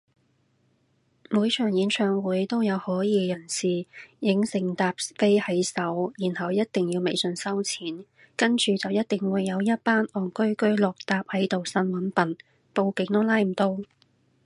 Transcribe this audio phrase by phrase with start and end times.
[1.29, 3.85] 每場演唱會都有可疑人士
[4.21, 8.03] 影成疊飛喺手然後一定要微信收錢，
[8.35, 12.35] 跟住就一定會有一班戇居居落疊喺度呻搵笨，
[12.73, 13.77] 報警都拉唔到